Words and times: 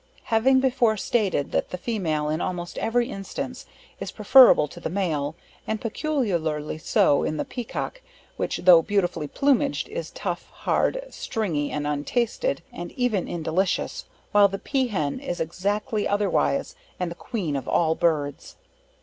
Having 0.33 0.61
before 0.61 0.97
stated 0.97 1.51
that 1.51 1.69
the 1.69 1.77
female 1.77 2.27
in 2.27 2.41
almost 2.41 2.79
every 2.79 3.07
instance, 3.11 3.67
is 3.99 4.09
preferable 4.09 4.67
to 4.67 4.79
the 4.79 4.89
male, 4.89 5.35
and 5.67 5.79
peculiarly 5.79 6.79
so 6.79 7.21
in 7.23 7.37
the 7.37 7.45
Peacock, 7.45 8.01
which, 8.35 8.61
tho' 8.63 8.81
beautifully 8.81 9.27
plumaged, 9.27 9.87
is 9.89 10.09
tough, 10.09 10.49
hard, 10.51 11.03
stringy, 11.11 11.69
and 11.69 11.85
untasted, 11.85 12.63
and 12.73 12.91
even 12.93 13.27
indelicious 13.27 14.05
while 14.31 14.47
the 14.47 14.57
Pea 14.57 14.87
Hen 14.87 15.19
is 15.19 15.39
exactly 15.39 16.07
otherwise, 16.07 16.75
and 16.99 17.11
the 17.11 17.15
queen 17.15 17.55
of 17.55 17.67
all 17.67 17.93
birds. 17.93 18.55